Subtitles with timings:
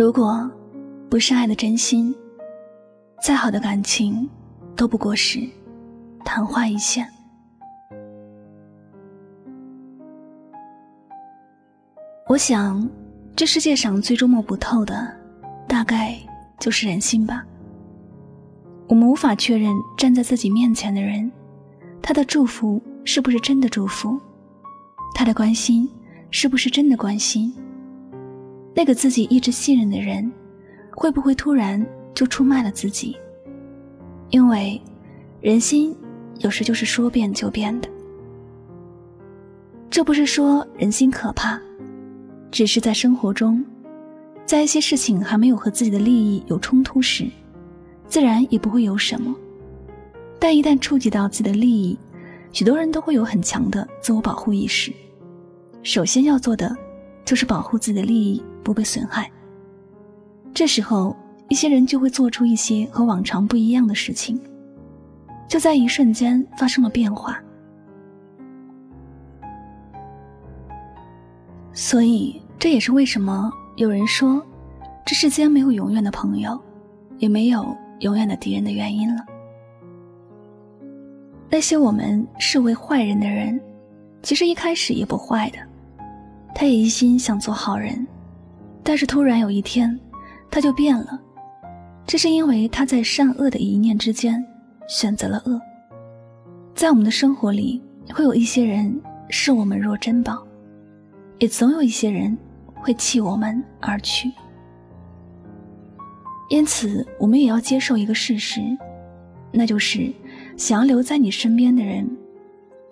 [0.00, 0.50] 如果
[1.10, 2.16] 不是爱的真心，
[3.22, 4.26] 再好的感情
[4.74, 5.46] 都不过是
[6.24, 7.06] 昙花一现。
[12.26, 12.88] 我想，
[13.36, 15.14] 这世界上最捉摸不透的，
[15.68, 16.18] 大概
[16.58, 17.44] 就是人心吧。
[18.88, 21.30] 我们无法确认站在自己面前的人，
[22.00, 24.18] 他的祝福是不是真的祝福，
[25.14, 25.86] 他的关心
[26.30, 27.54] 是不是真的关心。
[28.74, 30.30] 那个自己一直信任的人，
[30.92, 31.84] 会不会突然
[32.14, 33.16] 就出卖了自己？
[34.30, 34.80] 因为
[35.40, 35.94] 人心
[36.38, 37.88] 有时就是说变就变的。
[39.90, 41.60] 这不是说人心可怕。
[42.52, 43.64] 只是在生活中，
[44.44, 47.26] 在一些事情还没有和自己的利益有冲突时，
[48.08, 49.32] 自然也不会有什么。
[50.38, 51.96] 但一旦触及到自己的利益，
[52.52, 54.92] 许多人都会有很强的自我保护意识。
[55.84, 56.76] 首先要做的，
[57.24, 59.30] 就是保护自己的利益不被损害。
[60.52, 61.16] 这时候，
[61.48, 64.40] 一些人就会做出一些和往常不一样的事情，
[65.48, 67.40] 就在一瞬间发生了变化。
[71.72, 74.44] 所以，这也是为什么有人说，
[75.06, 76.60] 这世间没有永远的朋友，
[77.18, 79.24] 也没有永远的敌人的原因了。
[81.48, 83.60] 那些我们视为坏人的人，
[84.22, 85.58] 其实一开始也不坏的，
[86.54, 88.06] 他也一心想做好人，
[88.82, 89.98] 但是突然有一天，
[90.50, 91.20] 他就变了。
[92.06, 94.44] 这是因为他在善恶的一念之间
[94.88, 95.60] 选择了恶。
[96.74, 100.46] 在我们的生活里，会有一些人视我们若珍宝。
[101.38, 102.36] 也总有一些人
[102.74, 104.30] 会弃我们而去，
[106.50, 108.60] 因此我们也要接受一个事实，
[109.50, 110.12] 那就是
[110.58, 112.06] 想要留在你身边的人，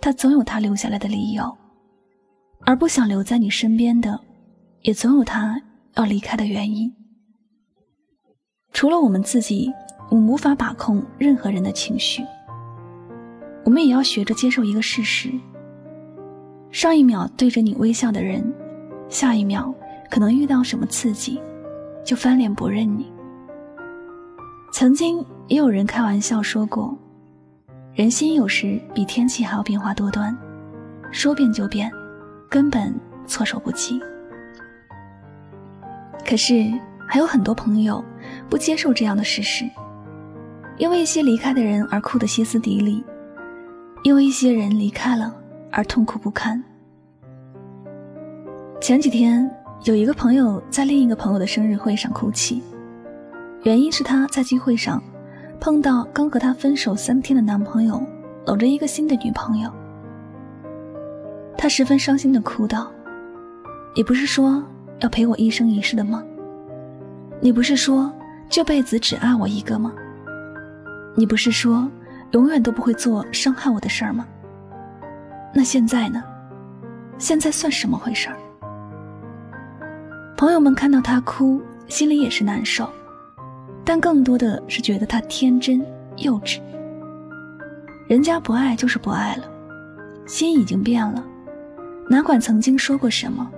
[0.01, 1.45] 他总有他留下来的理由；
[2.65, 4.21] 而不想留在你身边的，
[4.83, 5.61] 也总有他
[5.95, 6.93] 要离开的原因。
[8.73, 9.73] 除了我们自己，
[10.11, 12.23] 我们无法把控任何人的情绪，
[13.65, 15.31] 我们也要学着接受一个事实。
[16.71, 18.45] 上一秒对着你微笑的人，
[19.09, 19.75] 下一秒
[20.11, 21.41] 可能遇到什么刺激，
[22.05, 23.11] 就翻脸不认你。
[24.71, 26.97] 曾经也有人开玩笑说过，
[27.95, 30.37] 人心有时比天气还要变化多端，
[31.11, 31.91] 说变就变，
[32.49, 32.95] 根本
[33.27, 34.01] 措手不及。
[36.27, 36.73] 可是
[37.07, 38.05] 还有很多朋友
[38.49, 39.65] 不接受这样的事实，
[40.77, 43.05] 因为一些离开的人而哭得歇斯底里，
[44.03, 45.35] 因为一些人离开了。
[45.71, 46.65] 而痛苦不堪。
[48.81, 49.49] 前几天
[49.85, 52.63] 有一个朋友在另一个朋友的生日会上哭泣，
[53.65, 55.01] 原因是她在聚会上
[55.61, 58.03] 碰到刚和他分手三天的男朋友
[58.47, 59.71] 搂着一个新的女朋友，
[61.59, 62.89] 他十分伤心的哭道
[63.97, 64.63] ：“你不是说
[65.01, 66.23] 要陪我一生一世的吗？
[67.41, 68.11] 你不是说
[68.49, 69.93] 这辈子只爱我一个吗？
[71.17, 71.91] 你不是说
[72.31, 74.25] 永远都不会做伤害我的事儿吗？”
[75.53, 76.23] 那现在呢？
[77.19, 78.37] 现在算什么回事儿？
[80.37, 82.89] 朋友们看到他哭，心里也是难受，
[83.85, 85.85] 但更多的是觉得他天真
[86.19, 86.61] 幼稚。
[88.07, 89.51] 人家不爱就是不爱了，
[90.25, 91.25] 心已经变了，
[92.11, 93.51] 哪管曾经说过什么，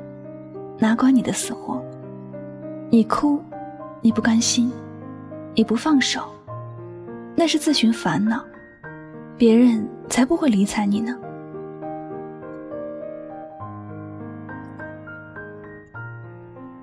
[0.78, 1.80] 哪管你的死活。
[2.90, 3.40] 你哭，
[4.00, 4.72] 你不甘心，
[5.54, 6.22] 你不放手，
[7.36, 8.44] 那是自寻烦恼，
[9.38, 11.16] 别人才不会理睬你呢。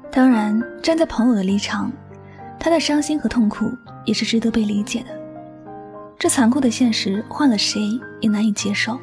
[0.10, 1.92] 当然，站在朋友的立场，
[2.58, 3.70] 他的伤心和痛苦
[4.06, 5.10] 也是值得被理解的。
[6.18, 7.82] 这残酷的现实，换了谁
[8.22, 8.98] 也难以接受。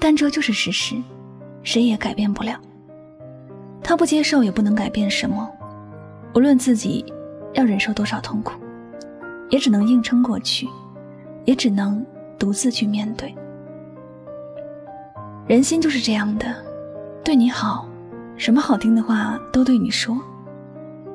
[0.00, 0.96] 但这就是事实，
[1.62, 2.58] 谁也改变不了。
[3.82, 5.50] 他不接受，也不能改变什么。
[6.34, 7.04] 无论自己
[7.52, 8.52] 要忍受多少痛苦，
[9.50, 10.68] 也只能硬撑过去，
[11.44, 12.04] 也只能
[12.38, 13.34] 独自去面对。
[15.46, 16.46] 人心就是这样的，
[17.24, 17.88] 对你好。
[18.36, 20.18] 什么好听的话都对你说，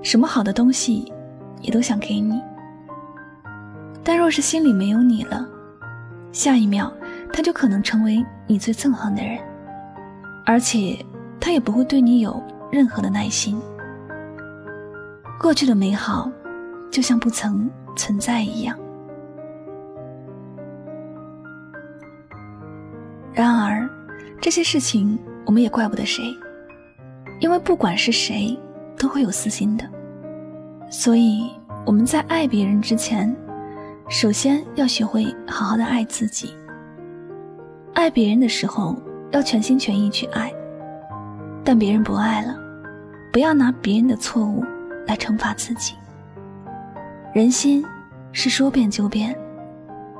[0.01, 1.11] 什么好的东西
[1.61, 2.39] 也都想给你。
[4.03, 5.45] 但若是心里没有你了，
[6.31, 6.93] 下一秒
[7.33, 9.39] 他就可能成为你最憎恨的人，
[10.49, 10.97] 而且
[11.41, 12.41] 他也不会对你有
[12.71, 13.61] 任何的耐心。
[15.37, 16.31] 过去的美好，
[16.89, 18.79] 就像不曾存在一样。
[23.33, 23.87] 然而，
[24.39, 26.23] 这些事情我们也怪不得谁。
[27.41, 28.57] 因为不管是谁，
[28.97, 29.85] 都会有私心的，
[30.89, 31.51] 所以
[31.85, 33.35] 我们在爱别人之前，
[34.07, 36.55] 首先要学会好好的爱自己。
[37.93, 38.95] 爱别人的时候，
[39.31, 40.49] 要全心全意去爱；
[41.63, 42.57] 但别人不爱了，
[43.31, 44.63] 不要拿别人的错误
[45.05, 45.93] 来惩罚自己。
[47.33, 47.85] 人心
[48.31, 49.37] 是说变就变，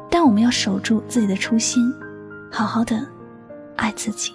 [0.09, 1.91] 但我们要守住自己的初心，
[2.51, 3.07] 好好的
[3.75, 4.33] 爱自己。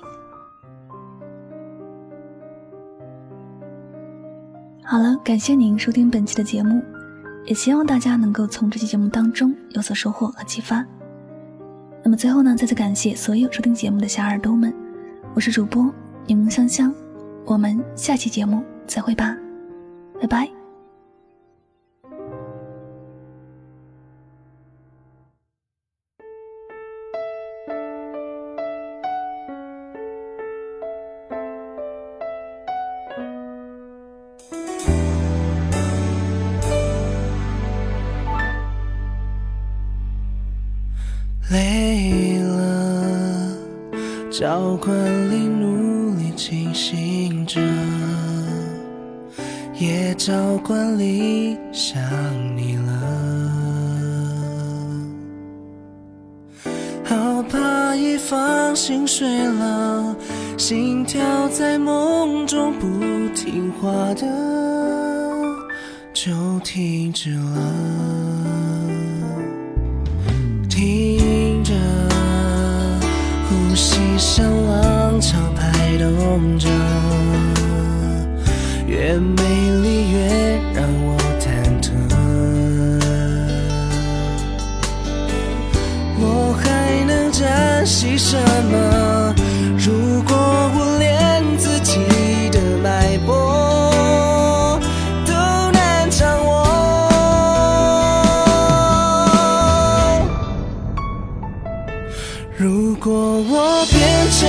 [4.85, 6.83] 好了，感谢您收听本期的节目，
[7.45, 10.85] 也希望大家能够从这期节目当中有所收获和启发。
[12.05, 14.75] 那么最后呢，再次感谢所有收听节目的小耳朵们，
[15.35, 15.89] 我是主播
[16.27, 16.93] 柠檬香香，
[17.45, 19.37] 我们下期节目再会吧，
[20.21, 20.62] 拜拜。
[41.51, 43.57] 累了，
[44.31, 44.95] 照管
[45.31, 47.61] 里努力清醒着，
[49.79, 52.01] 也照管里想
[52.57, 52.93] 你了。
[57.05, 60.17] 好怕一放心睡了，
[60.57, 62.87] 心跳在梦中不
[63.35, 64.27] 听话的
[66.15, 68.42] 就停止了。
[76.03, 76.67] 动着，
[78.89, 79.43] 越美
[79.83, 80.19] 丽越
[80.75, 81.47] 让我忐
[81.81, 81.93] 忑。
[86.19, 86.65] 我还
[87.05, 88.37] 能珍惜什
[88.73, 89.33] 么？
[89.79, 90.35] 如果
[90.75, 92.01] 我连自己
[92.51, 94.81] 的脉搏
[95.25, 95.33] 都
[95.71, 96.51] 难掌握，
[102.59, 104.01] 如果我变。
[104.33, 104.49] 成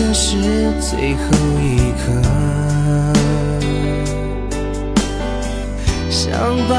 [0.00, 1.20] 哪一刻是最后
[1.60, 2.04] 一刻？
[6.08, 6.32] 想
[6.68, 6.74] 把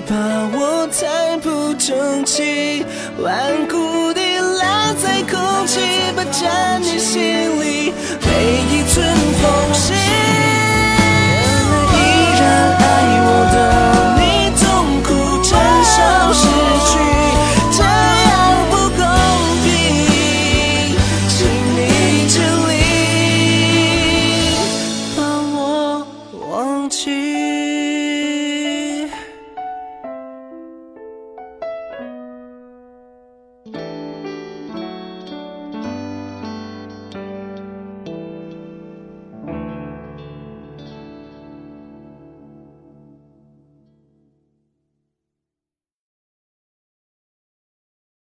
[0.00, 0.14] 怕
[0.52, 2.84] 我太不争气，
[3.18, 4.20] 顽固地
[4.58, 5.80] 赖在空气，
[6.16, 7.20] 霸占你心
[7.60, 8.28] 里每
[8.70, 9.43] 一寸。